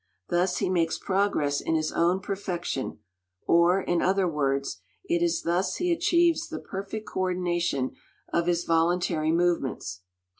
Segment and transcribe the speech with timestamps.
[0.29, 2.97] Thus he makes progress in his own perfection,
[3.45, 7.91] or, in other words, it is thus he achieves the perfect coordination
[8.33, 10.01] of his voluntary movements.